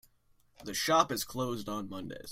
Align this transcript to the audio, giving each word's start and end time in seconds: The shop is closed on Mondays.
The 0.63 0.73
shop 0.73 1.11
is 1.11 1.23
closed 1.23 1.69
on 1.69 1.87
Mondays. 1.87 2.29